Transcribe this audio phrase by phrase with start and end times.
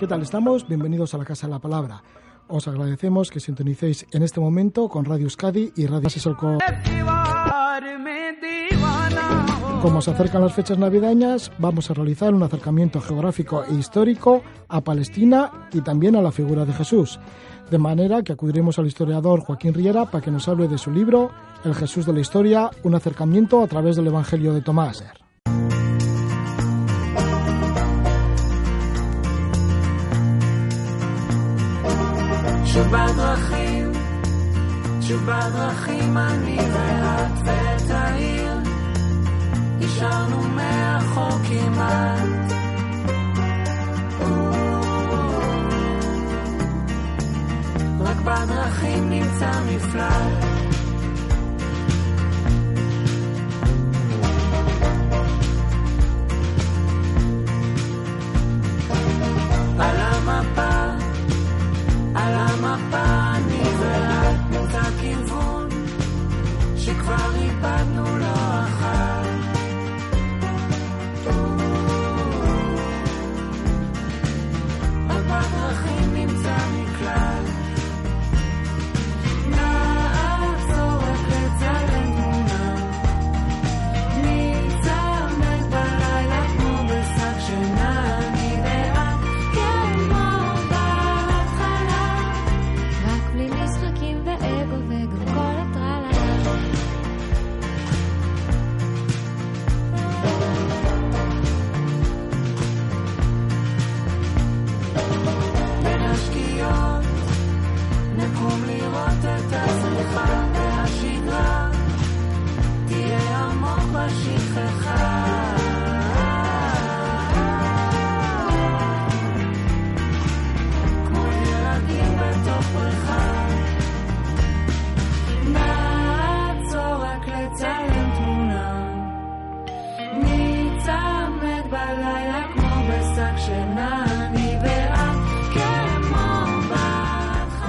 [0.00, 0.66] ¿Qué tal estamos?
[0.66, 2.02] Bienvenidos a la Casa de la Palabra.
[2.48, 6.56] Os agradecemos que sintonicéis en este momento con Radio Euskadi y Radio Sisolco.
[9.82, 14.80] Como se acercan las fechas navideñas, vamos a realizar un acercamiento geográfico e histórico a
[14.80, 17.20] Palestina y también a la figura de Jesús.
[17.70, 21.30] De manera que acudiremos al historiador Joaquín Riera para que nos hable de su libro
[21.62, 25.04] El Jesús de la Historia, un acercamiento a través del Evangelio de Tomás.
[35.10, 38.54] שוב בדרכים אני ואת ואת העיר,
[39.78, 42.52] נשארנו מאחור כמעט.
[48.00, 50.59] רק בדרכים נמצא מפלט.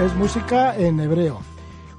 [0.02, 1.42] Es música en hebreo.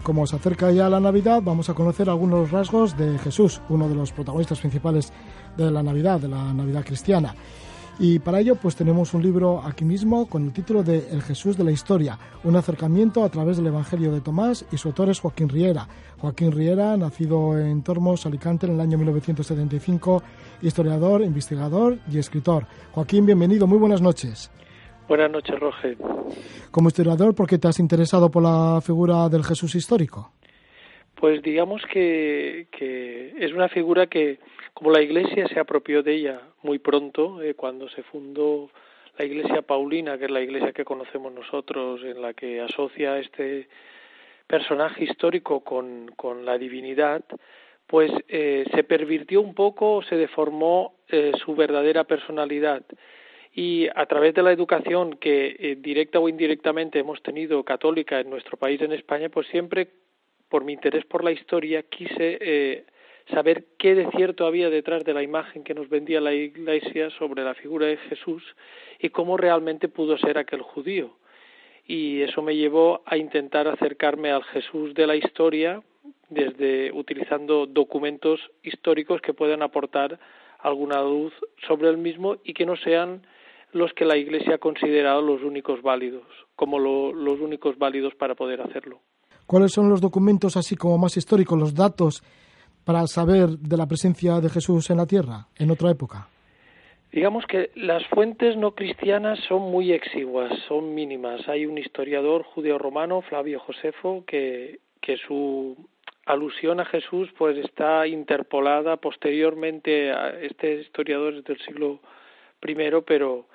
[0.02, 3.94] Como se acerca ya la Navidad, vamos a conocer algunos rasgos de Jesús, uno de
[3.94, 5.12] los protagonistas principales
[5.56, 7.32] de la Navidad, de la Navidad cristiana.
[8.00, 11.56] Y para ello, pues tenemos un libro aquí mismo con el título de El Jesús
[11.56, 15.20] de la Historia, un acercamiento a través del Evangelio de Tomás y su autor es
[15.20, 15.86] Joaquín Riera.
[16.18, 20.24] Joaquín Riera, nacido en Tormos, Alicante, en el año 1975,
[20.62, 22.66] historiador, investigador y escritor.
[22.90, 24.50] Joaquín, bienvenido, muy buenas noches.
[25.08, 25.96] Buenas noches, Roge.
[26.70, 30.32] Como historiador, ¿por qué te has interesado por la figura del Jesús histórico?
[31.14, 34.38] Pues digamos que, que es una figura que,
[34.74, 38.70] como la Iglesia se apropió de ella muy pronto, eh, cuando se fundó
[39.18, 43.68] la Iglesia Paulina, que es la Iglesia que conocemos nosotros, en la que asocia este
[44.46, 47.22] personaje histórico con, con la divinidad,
[47.86, 52.82] pues eh, se pervirtió un poco, se deformó eh, su verdadera personalidad
[53.54, 58.30] y a través de la educación que eh, directa o indirectamente hemos tenido católica en
[58.30, 59.88] nuestro país en España pues siempre
[60.48, 62.84] por mi interés por la historia quise eh,
[63.30, 67.44] saber qué de cierto había detrás de la imagen que nos vendía la Iglesia sobre
[67.44, 68.42] la figura de Jesús
[68.98, 71.16] y cómo realmente pudo ser aquel judío.
[71.86, 75.82] Y eso me llevó a intentar acercarme al Jesús de la historia
[76.28, 80.18] desde utilizando documentos históricos que puedan aportar
[80.58, 81.32] alguna luz
[81.66, 83.22] sobre el mismo y que no sean
[83.72, 86.24] los que la Iglesia ha considerado los únicos válidos,
[86.56, 89.00] como lo, los únicos válidos para poder hacerlo.
[89.46, 92.22] ¿Cuáles son los documentos así como más históricos, los datos
[92.84, 96.28] para saber de la presencia de Jesús en la tierra en otra época?
[97.12, 101.46] Digamos que las fuentes no cristianas son muy exiguas, son mínimas.
[101.46, 105.76] Hay un historiador judeo-romano, Flavio Josefo, que, que su
[106.24, 112.00] alusión a Jesús pues está interpolada posteriormente a este historiador es del siglo
[112.66, 112.74] I,
[113.06, 113.46] pero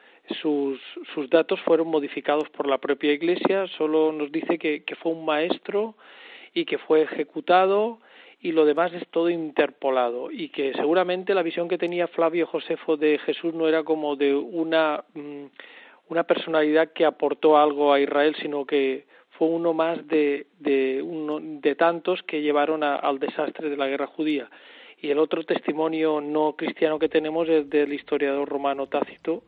[0.42, 0.80] sus,
[1.14, 5.26] sus datos fueron modificados por la propia Iglesia, solo nos dice que, que fue un
[5.26, 5.96] maestro
[6.54, 8.00] y que fue ejecutado
[8.40, 12.98] y lo demás es todo interpolado y que seguramente la visión que tenía Flavio Josefo
[12.98, 15.46] de Jesús no era como de una mm,
[16.10, 21.40] una personalidad que aportó algo a Israel, sino que fue uno más de, de, uno,
[21.42, 24.50] de tantos que llevaron a, al desastre de la guerra judía.
[25.00, 29.44] Y el otro testimonio no cristiano que tenemos es del historiador romano Tácito,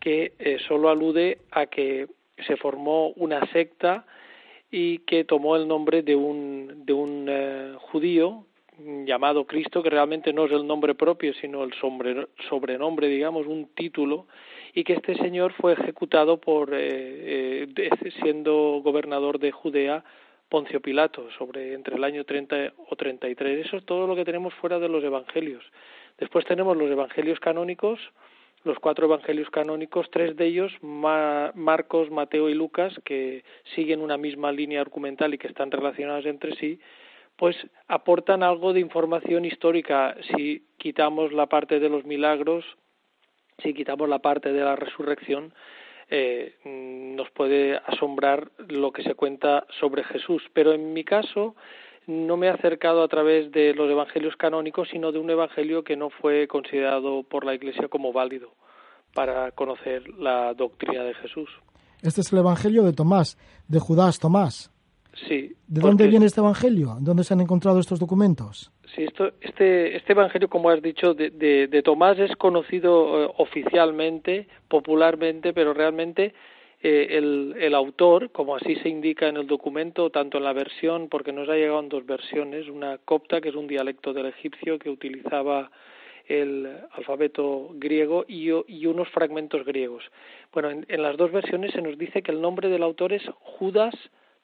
[0.00, 2.08] que eh, solo alude a que
[2.46, 4.04] se formó una secta
[4.70, 8.44] y que tomó el nombre de un, de un eh, judío
[9.04, 13.68] llamado Cristo, que realmente no es el nombre propio, sino el sobre, sobrenombre, digamos, un
[13.74, 14.26] título,
[14.74, 17.90] y que este señor fue ejecutado por eh, eh,
[18.22, 20.04] siendo gobernador de Judea
[20.48, 23.66] Poncio Pilato sobre entre el año 30 o 33.
[23.66, 25.64] Eso es todo lo que tenemos fuera de los evangelios.
[26.18, 27.98] Después tenemos los evangelios canónicos,
[28.64, 33.44] los cuatro evangelios canónicos, tres de ellos, Marcos, Mateo y Lucas, que
[33.74, 36.80] siguen una misma línea argumental y que están relacionados entre sí,
[37.36, 37.56] pues
[37.86, 40.16] aportan algo de información histórica.
[40.34, 42.64] Si quitamos la parte de los milagros,
[43.62, 45.54] si quitamos la parte de la resurrección,
[46.10, 50.42] eh, nos puede asombrar lo que se cuenta sobre Jesús.
[50.52, 51.54] Pero en mi caso
[52.08, 55.94] no me he acercado a través de los evangelios canónicos, sino de un evangelio que
[55.94, 58.50] no fue considerado por la Iglesia como válido
[59.14, 61.50] para conocer la doctrina de Jesús.
[62.02, 63.36] Este es el evangelio de Tomás,
[63.68, 64.72] de Judas Tomás.
[65.26, 65.52] Sí.
[65.66, 66.96] ¿De dónde viene este evangelio?
[67.00, 68.70] ¿Dónde se han encontrado estos documentos?
[68.94, 74.48] Sí, esto, este, este evangelio, como has dicho, de, de, Tomás es conocido eh, oficialmente,
[74.68, 76.34] popularmente, pero realmente
[76.80, 81.08] eh, el, el, autor, como así se indica en el documento, tanto en la versión,
[81.08, 84.78] porque nos ha llegado en dos versiones, una copta, que es un dialecto del egipcio
[84.78, 85.70] que utilizaba
[86.28, 88.50] el alfabeto griego y,
[88.86, 90.04] unos fragmentos griegos.
[90.52, 93.22] Bueno, en, en, las dos versiones se nos dice que el nombre del autor es
[93.40, 93.94] Judas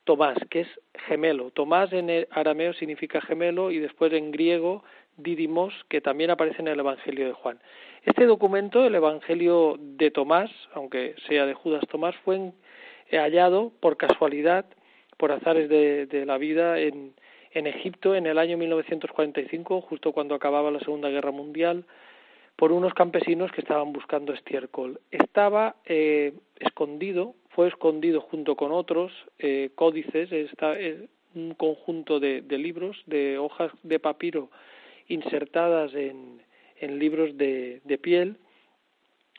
[0.05, 0.69] Tomás, que es
[1.07, 1.51] gemelo.
[1.51, 4.83] Tomás en arameo significa gemelo y después en griego
[5.16, 7.58] Didimos, que también aparece en el Evangelio de Juan.
[8.05, 12.52] Este documento, el Evangelio de Tomás, aunque sea de Judas Tomás, fue
[13.11, 14.66] hallado por casualidad,
[15.16, 17.14] por azares de, la vida, en,
[17.52, 21.84] en Egipto en el año 1945, justo cuando acababa la Segunda Guerra Mundial,
[22.56, 25.00] por unos campesinos que estaban buscando estiércol.
[25.11, 30.75] Estaba eh, escondido, fue escondido junto con otros eh, códices, está,
[31.34, 34.50] un conjunto de libros, de hojas de papiro
[35.09, 36.43] insertadas en,
[36.81, 38.37] en libros de, de piel,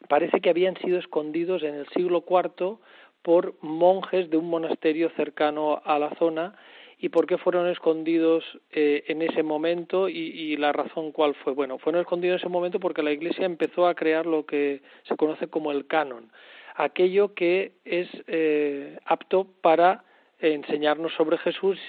[0.07, 2.77] parece que habían sido escondidos en el siglo IV
[3.21, 6.55] por monjes de un monasterio cercano a la zona
[6.97, 11.53] y por qué fueron escondidos eh, en ese momento y, y, la razón cuál fue.
[11.53, 15.15] Bueno, fueron escondidos en ese momento porque la Iglesia empezó a crear lo que se
[15.17, 16.31] conoce como el canon,
[16.75, 20.03] aquello que es eh, apto para
[20.39, 21.79] enseñarnos sobre Jesús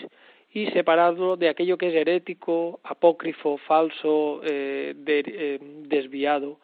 [0.56, 6.61] y separarlo de aquello que es herético, apócrifo, falso, eh, eh, desviado.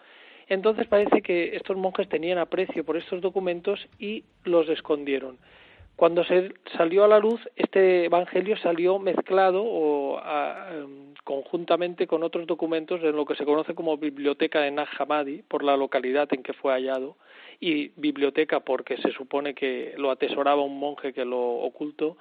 [0.48, 5.36] Entonces parece que estos monjes tenían aprecio por estos documentos y los escondieron.
[5.94, 12.46] Cuando se salió a la luz, este evangelio salió mezclado o um, conjuntamente con otros
[12.46, 16.42] documentos en lo que se conoce como biblioteca de Nag Hammadi, por la localidad en
[16.42, 17.18] que fue hallado,
[17.60, 22.16] y biblioteca porque se supone que lo atesoraba un monje que lo ocultó,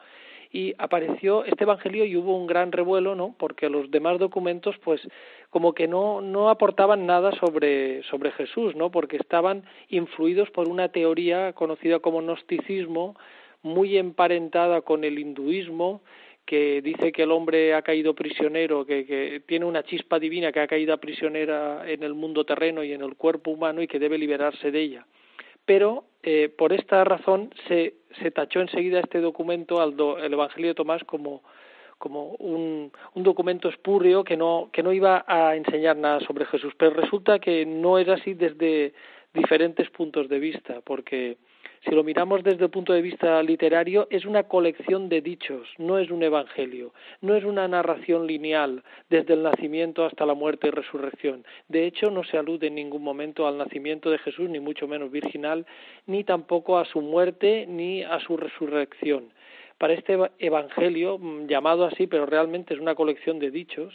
[0.51, 3.33] y apareció este evangelio y hubo un gran revuelo, ¿no?
[3.37, 5.01] Porque los demás documentos, pues,
[5.49, 8.91] como que no, no aportaban nada sobre, sobre Jesús, ¿no?
[8.91, 13.15] Porque estaban influidos por una teoría conocida como gnosticismo,
[13.63, 16.01] muy emparentada con el hinduismo,
[16.45, 20.59] que dice que el hombre ha caído prisionero, que, que, tiene una chispa divina que
[20.59, 24.17] ha caído prisionera en el mundo terreno y en el cuerpo humano y que debe
[24.17, 25.05] liberarse de ella.
[25.65, 30.69] Pero eh, por esta razón se, se tachó enseguida este documento, al do, el Evangelio
[30.69, 31.41] de Tomás, como,
[31.97, 36.73] como un, un documento espúreo que no, que no iba a enseñar nada sobre Jesús.
[36.77, 38.93] Pero resulta que no es así desde
[39.33, 41.37] diferentes puntos de vista, porque
[41.83, 45.97] si lo miramos desde el punto de vista literario, es una colección de dichos, no
[45.97, 50.71] es un evangelio, no es una narración lineal desde el nacimiento hasta la muerte y
[50.71, 51.43] resurrección.
[51.69, 55.11] De hecho, no se alude en ningún momento al nacimiento de Jesús, ni mucho menos
[55.11, 55.65] virginal,
[56.05, 59.33] ni tampoco a su muerte ni a su resurrección.
[59.79, 63.91] Para este evangelio, mm, llamado así, pero realmente es una colección de dichos,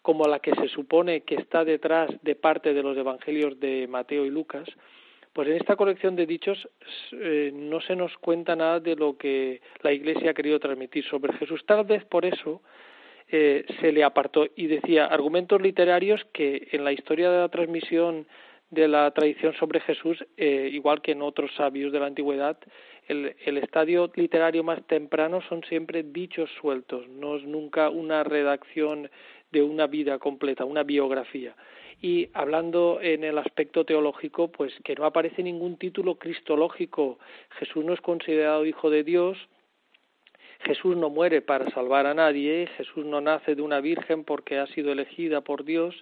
[0.00, 4.24] como la que se supone que está detrás de parte de los evangelios de Mateo
[4.24, 4.68] y Lucas,
[5.36, 6.66] pues en esta colección de dichos
[7.12, 11.34] eh, no se nos cuenta nada de lo que la Iglesia ha querido transmitir sobre
[11.34, 11.62] Jesús.
[11.66, 12.62] Tal vez por eso
[13.28, 18.26] eh, se le apartó y decía argumentos literarios que en la historia de la transmisión
[18.70, 22.56] de la tradición sobre Jesús, eh, igual que en otros sabios de la antigüedad,
[23.06, 29.10] el, el, estadio literario más temprano son siempre dichos sueltos, no es nunca una redacción
[29.52, 31.54] de una vida completa, una biografía
[32.00, 37.18] y hablando en el aspecto teológico, pues que no aparece ningún título cristológico.
[37.58, 39.38] Jesús no es considerado hijo de Dios,
[40.60, 44.66] Jesús no muere para salvar a nadie, Jesús no nace de una virgen porque ha
[44.68, 45.94] sido elegida por Dios,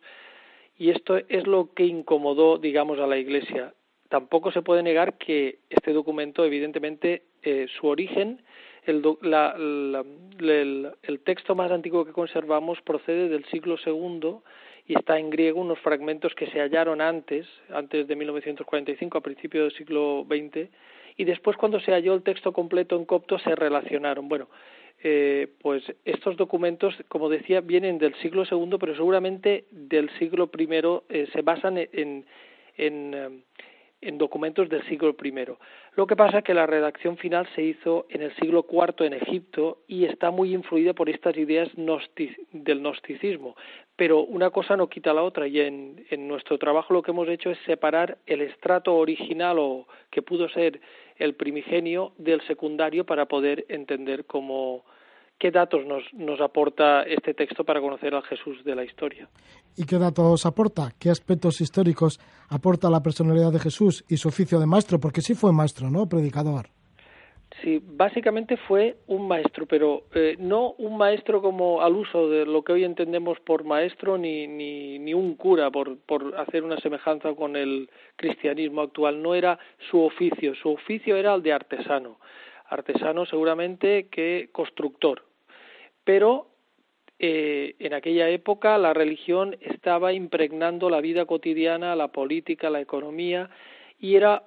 [0.76, 3.74] y esto es lo que incomodó, digamos, a la Iglesia.
[4.08, 8.42] Tampoco se puede negar que este documento, evidentemente, eh, su origen,
[8.84, 14.42] el, la, el, el texto más antiguo que conservamos procede del siglo segundo
[14.86, 19.64] y está en griego unos fragmentos que se hallaron antes, antes de 1945, a principios
[19.64, 20.68] del siglo XX,
[21.16, 24.28] y después cuando se halló el texto completo en copto se relacionaron.
[24.28, 24.48] Bueno,
[25.02, 31.04] eh, pues estos documentos, como decía, vienen del siglo segundo, pero seguramente del siglo primero
[31.08, 32.24] eh, se basan en,
[32.76, 33.28] en, eh,
[34.04, 35.32] en documentos del siglo I.
[35.96, 39.14] Lo que pasa es que la redacción final se hizo en el siglo IV en
[39.14, 43.56] Egipto y está muy influida por estas ideas del gnosticismo.
[43.96, 47.28] Pero una cosa no quita la otra y en, en nuestro trabajo lo que hemos
[47.28, 50.80] hecho es separar el estrato original o que pudo ser
[51.16, 54.84] el primigenio del secundario para poder entender cómo,
[55.38, 59.28] qué datos nos, nos aporta este texto para conocer al Jesús de la historia.
[59.76, 60.90] ¿Y qué datos aporta?
[60.98, 64.98] ¿Qué aspectos históricos aporta la personalidad de Jesús y su oficio de maestro?
[64.98, 66.08] Porque sí fue maestro, ¿no?
[66.08, 66.66] Predicador.
[67.62, 72.62] Sí, básicamente fue un maestro, pero eh, no un maestro como al uso de lo
[72.62, 77.32] que hoy entendemos por maestro, ni, ni, ni un cura, por, por hacer una semejanza
[77.34, 79.22] con el cristianismo actual.
[79.22, 79.58] No era
[79.90, 82.18] su oficio, su oficio era el de artesano.
[82.66, 85.22] Artesano seguramente que constructor.
[86.02, 86.48] Pero
[87.20, 93.48] eh, en aquella época la religión estaba impregnando la vida cotidiana, la política, la economía,
[94.00, 94.42] y era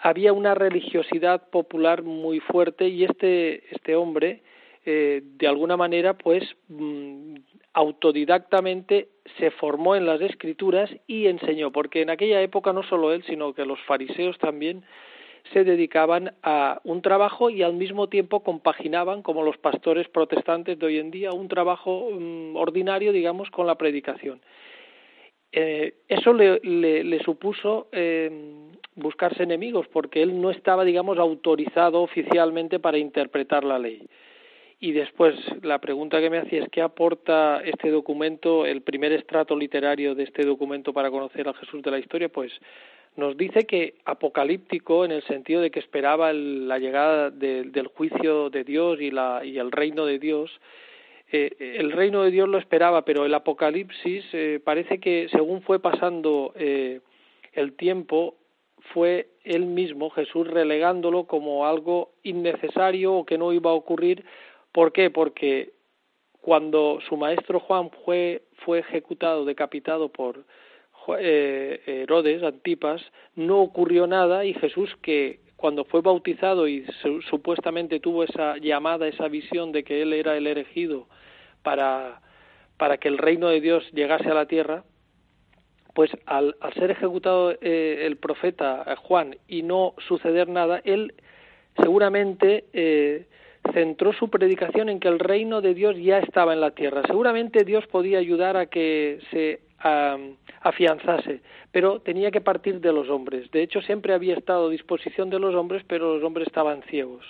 [0.00, 4.42] había una religiosidad popular muy fuerte y este este hombre
[4.86, 7.34] eh, de alguna manera pues mm,
[7.74, 13.22] autodidactamente se formó en las escrituras y enseñó porque en aquella época no solo él
[13.26, 14.84] sino que los fariseos también
[15.52, 20.86] se dedicaban a un trabajo y al mismo tiempo compaginaban, como los pastores protestantes de
[20.86, 24.40] hoy en día, un trabajo mm, ordinario, digamos, con la predicación.
[25.52, 28.30] Eh, eso le, le, le supuso eh,
[28.94, 34.06] buscarse enemigos, porque él no estaba, digamos, autorizado oficialmente para interpretar la ley.
[34.82, 39.54] Y después, la pregunta que me hacía es qué aporta este documento, el primer estrato
[39.54, 42.50] literario de este documento para conocer al Jesús de la historia, pues
[43.16, 47.88] nos dice que apocalíptico en el sentido de que esperaba el, la llegada de, del
[47.88, 50.50] juicio de Dios y, la, y el reino de Dios.
[51.32, 55.80] Eh, el reino de Dios lo esperaba, pero el apocalipsis eh, parece que según fue
[55.80, 57.00] pasando eh,
[57.52, 58.36] el tiempo,
[58.92, 64.24] fue él mismo, Jesús, relegándolo como algo innecesario o que no iba a ocurrir.
[64.72, 65.10] ¿Por qué?
[65.10, 65.72] Porque
[66.40, 70.44] cuando su maestro Juan fue, fue ejecutado, decapitado por,
[71.18, 73.02] eh, Herodes, Antipas,
[73.34, 76.86] no ocurrió nada y Jesús que cuando fue bautizado y
[77.28, 81.06] supuestamente tuvo esa llamada, esa visión de que él era el elegido
[81.62, 82.22] para,
[82.78, 84.84] para que el reino de Dios llegase a la tierra,
[85.92, 91.12] pues al, al ser ejecutado eh, el profeta eh, Juan y no suceder nada, él
[91.76, 93.26] seguramente eh,
[93.74, 97.02] centró su predicación en que el reino de Dios ya estaba en la tierra.
[97.06, 99.60] Seguramente Dios podía ayudar a que se
[100.60, 101.40] afianzase,
[101.72, 103.50] pero tenía que partir de los hombres.
[103.50, 107.24] De hecho, siempre había estado a disposición de los hombres, pero los hombres estaban ciegos.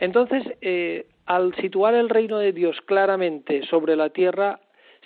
[0.00, 4.60] Entonces, eh, al situar el reino de Dios claramente sobre la tierra,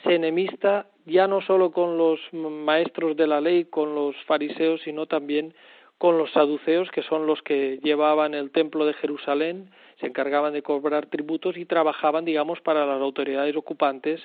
[0.04, 5.06] se enemista ya no solo con los maestros de la ley, con los fariseos, sino
[5.06, 5.54] también
[5.98, 10.62] con los saduceos, que son los que llevaban el templo de Jerusalén, se encargaban de
[10.62, 14.20] cobrar tributos y trabajaban, digamos, para las autoridades ocupantes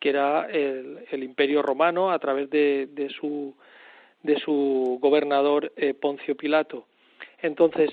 [0.00, 3.54] que era el, el imperio romano a través de, de su
[4.22, 6.86] de su gobernador eh, Poncio Pilato.
[7.40, 7.90] Entonces,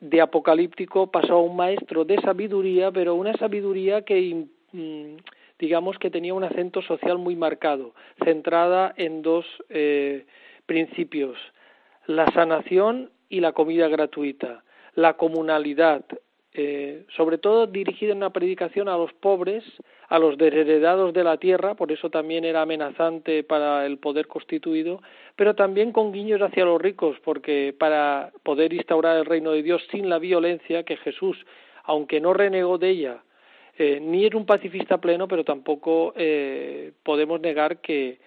[0.00, 5.16] de apocalíptico pasó a un maestro de sabiduría, pero una sabiduría que mm,
[5.58, 7.94] digamos que tenía un acento social muy marcado,
[8.24, 10.26] centrada en dos eh,
[10.66, 11.38] principios,
[12.06, 16.04] la sanación y la comida gratuita, la comunalidad,
[16.52, 19.64] eh, sobre todo dirigida en una predicación a los pobres,
[20.08, 25.02] a los desheredados de la tierra, por eso también era amenazante para el poder constituido,
[25.34, 29.82] pero también con guiños hacia los ricos, porque para poder instaurar el reino de Dios
[29.90, 31.36] sin la violencia que Jesús,
[31.84, 33.22] aunque no renegó de ella,
[33.78, 38.18] eh, ni era un pacifista pleno, pero tampoco eh, podemos negar que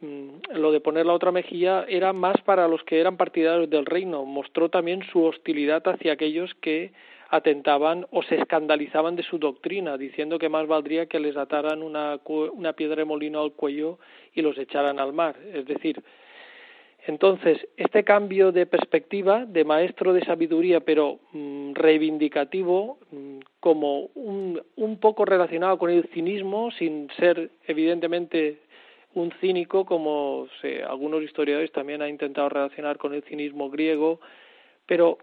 [0.00, 3.86] mm, lo de poner la otra mejilla era más para los que eran partidarios del
[3.86, 6.90] reino, mostró también su hostilidad hacia aquellos que
[7.28, 12.20] atentaban o se escandalizaban de su doctrina, diciendo que más valdría que les ataran una,
[12.52, 13.98] una piedra de molino al cuello
[14.34, 15.36] y los echaran al mar.
[15.52, 16.02] Es decir,
[17.06, 24.62] entonces, este cambio de perspectiva de maestro de sabiduría, pero mm, reivindicativo, mm, como un,
[24.76, 28.58] un poco relacionado con el cinismo, sin ser evidentemente
[29.14, 30.48] un cínico, como
[30.86, 34.20] algunos historiadores también han intentado relacionar con el cinismo griego,
[34.86, 35.18] pero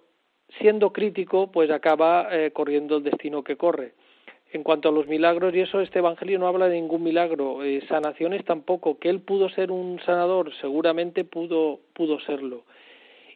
[0.59, 3.93] siendo crítico, pues acaba eh, corriendo el destino que corre.
[4.51, 7.83] En cuanto a los milagros y eso, este Evangelio no habla de ningún milagro, eh,
[7.89, 8.99] sanaciones tampoco.
[8.99, 12.63] Que él pudo ser un sanador, seguramente pudo, pudo serlo.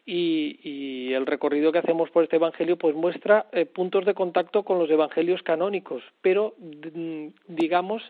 [0.06, 4.78] Y, el recorrido que hacemos por este Evangelio pues muestra eh, puntos de contacto con
[4.78, 8.02] los Evangelios canónicos, pero mm, digamos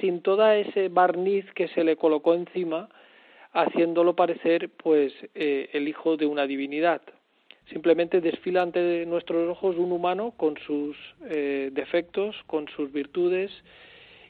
[0.00, 2.88] sin toda ese barniz que se le colocó encima,
[3.52, 7.02] haciéndolo parecer pues el hijo de una divinidad
[7.70, 10.96] simplemente desfila ante nuestros ojos un humano con sus
[11.28, 13.50] eh, defectos, con sus virtudes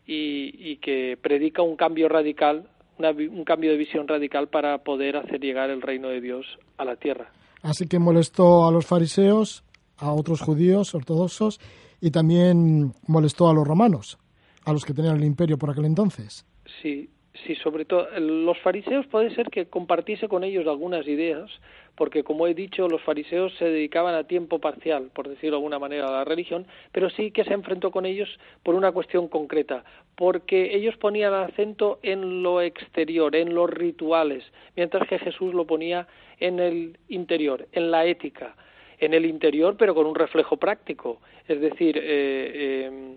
[0.07, 5.17] y, y, que predica un cambio radical, una, un cambio de visión radical para poder
[5.17, 6.47] hacer llegar el reino de Dios
[6.79, 7.31] a la tierra.
[7.63, 9.65] Así que molestó a los fariseos,
[9.99, 11.61] a otros judíos ortodoxos
[12.01, 14.19] y también molestó a los romanos,
[14.65, 16.47] a los que tenían el imperio por aquel entonces.
[16.83, 17.11] Sí,
[17.45, 21.51] sí, sobre todo los fariseos puede ser que compartiese con ellos algunas ideas,
[21.95, 25.79] porque como he dicho, los fariseos se dedicaban a tiempo parcial, por decirlo de alguna
[25.79, 28.29] manera, a la religión, pero sí que se enfrentó con ellos
[28.63, 34.45] por una cuestión concreta, porque ellos ponían acento en lo exterior, en los rituales,
[34.77, 36.07] mientras que Jesús lo ponía
[36.39, 38.55] en el interior, en la ética,
[38.99, 43.17] en el interior, pero con un reflejo práctico, es decir, eh, eh,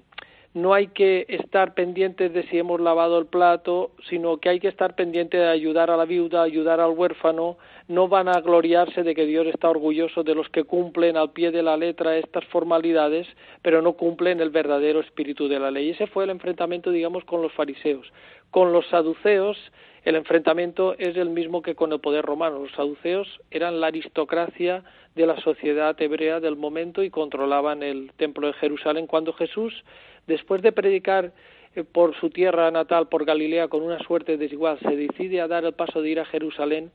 [0.53, 4.67] no hay que estar pendientes de si hemos lavado el plato, sino que hay que
[4.67, 9.13] estar pendiente de ayudar a la viuda, ayudar al huérfano, no van a gloriarse de
[9.13, 13.27] que Dios está orgulloso de los que cumplen al pie de la letra estas formalidades,
[13.61, 15.91] pero no cumplen el verdadero espíritu de la ley.
[15.91, 18.11] Ese fue el enfrentamiento, digamos, con los fariseos.
[18.49, 19.57] Con los saduceos,
[20.03, 22.57] el enfrentamiento es el mismo que con el poder romano.
[22.59, 24.83] Los saduceos eran la aristocracia
[25.15, 29.05] de la sociedad hebrea del momento y controlaban el templo de Jerusalén.
[29.05, 29.83] Cuando Jesús
[30.29, 31.33] después de predicar
[31.75, 35.65] eh, por su tierra natal, por Galilea, con una suerte desigual, se decide a dar
[35.65, 36.91] el paso de ir a Jerusalén,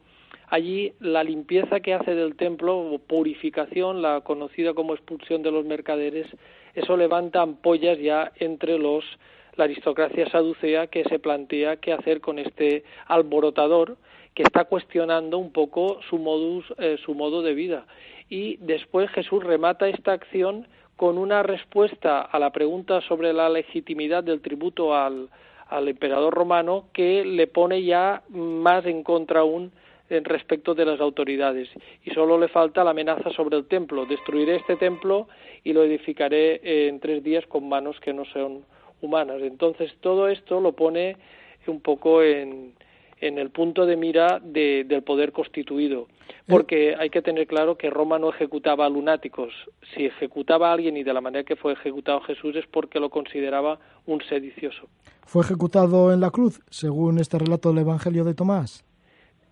[0.49, 5.67] allí la limpieza que hace del templo, o purificación, la conocida como expulsión de los
[5.67, 6.27] mercaderes,
[6.75, 9.05] eso levanta ampollas ya entre los
[9.57, 13.97] la aristocracia saducea que se plantea qué hacer con este alborotador
[14.35, 17.87] que está cuestionando un poco su modus eh, su modo de vida.
[18.29, 24.23] Y después Jesús remata esta acción con una respuesta a la pregunta sobre la legitimidad
[24.23, 25.29] del tributo al,
[25.69, 29.73] al emperador romano que le pone ya más en contra aún
[30.09, 31.69] respecto de las autoridades.
[32.05, 34.07] Y solo le falta la amenaza sobre el templo.
[34.07, 35.29] Destruiré este templo
[35.65, 38.65] y lo edificaré en tres días con manos que no son
[39.01, 39.41] humanas.
[39.43, 41.17] Entonces todo esto lo pone
[41.67, 42.75] un poco en,
[43.21, 46.09] en el punto de mira de, del poder constituido,
[46.47, 49.53] porque hay que tener claro que Roma no ejecutaba a lunáticos.
[49.95, 53.11] Si ejecutaba a alguien y de la manera que fue ejecutado Jesús es porque lo
[53.11, 54.89] consideraba un sedicioso.
[55.27, 58.85] ¿Fue ejecutado en la cruz, según este relato del Evangelio de Tomás?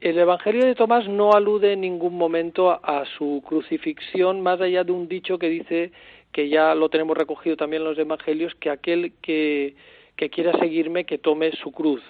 [0.00, 4.90] El Evangelio de Tomás no alude en ningún momento a su crucifixión, más allá de
[4.90, 5.92] un dicho que dice,
[6.32, 9.76] que ya lo tenemos recogido también en los Evangelios, que aquel que,
[10.16, 12.02] que quiera seguirme, que tome su cruz.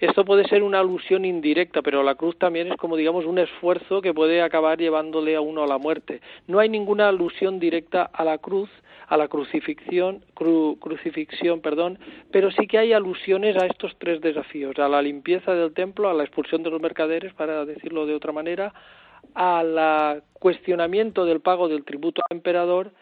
[0.00, 4.00] Esto puede ser una alusión indirecta, pero la cruz también es como digamos un esfuerzo
[4.00, 6.20] que puede acabar llevándole a uno a la muerte.
[6.46, 8.70] No hay ninguna alusión directa a la cruz,
[9.08, 11.98] a la crucifixión, cru, crucifixión, perdón,
[12.30, 16.14] pero sí que hay alusiones a estos tres desafíos, a la limpieza del templo, a
[16.14, 18.72] la expulsión de los mercaderes, para decirlo de otra manera,
[19.34, 22.92] al cuestionamiento del pago del tributo al emperador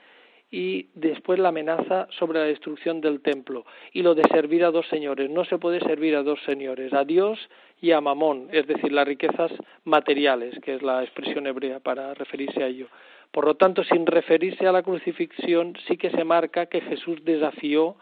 [0.51, 4.87] y después la amenaza sobre la destrucción del templo y lo de servir a dos
[4.89, 5.29] señores.
[5.31, 7.39] No se puede servir a dos señores, a Dios
[7.81, 9.53] y a Mamón, es decir, las riquezas
[9.85, 12.87] materiales, que es la expresión hebrea para referirse a ello.
[13.33, 17.97] Por lo tanto, sin referirse a la crucifixión, sí que se marca que Jesús desafió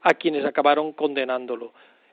[0.00, 1.72] a quienes acabaron condenándolo.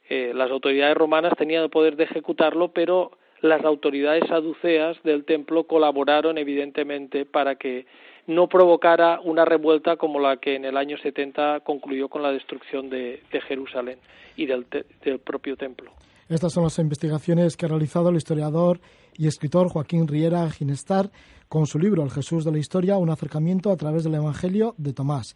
[0.09, 5.65] Eh, las autoridades romanas tenían el poder de ejecutarlo, pero las autoridades saduceas del templo
[5.65, 7.85] colaboraron evidentemente para que
[8.27, 12.89] no provocara una revuelta como la que en el año 70 concluyó con la destrucción
[12.89, 13.97] de, de Jerusalén
[14.35, 15.91] y del, te, del, propio templo.
[16.29, 18.79] Estas son las investigaciones que ha realizado el historiador
[19.15, 21.09] y escritor Joaquín Riera Ginestar
[21.47, 24.93] con su libro El Jesús de la Historia, un acercamiento a través del Evangelio de
[24.93, 25.35] Tomás.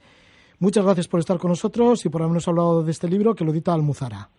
[0.60, 3.52] Muchas gracias por estar con nosotros y por habernos hablado de este libro que lo
[3.52, 4.30] edita Almuzara.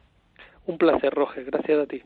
[0.67, 1.43] Un placer, Roge.
[1.43, 2.03] Gracias a ti.